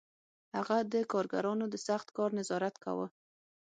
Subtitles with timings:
[0.57, 3.07] هغه د کارګرانو د سخت کار نظارت کاوه